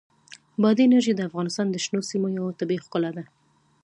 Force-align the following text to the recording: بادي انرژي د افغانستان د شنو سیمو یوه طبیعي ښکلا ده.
بادي 0.61 0.83
انرژي 0.87 1.13
د 1.15 1.21
افغانستان 1.29 1.67
د 1.69 1.75
شنو 1.85 2.01
سیمو 2.09 2.27
یوه 2.37 2.57
طبیعي 2.59 2.83
ښکلا 2.85 3.11
ده. 3.17 3.23